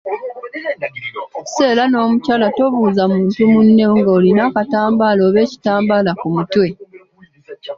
[1.51, 6.67] So era n’omukyala tobuuza muntu munno ng’olina akatambaala oba ekitambaala ku mutwe.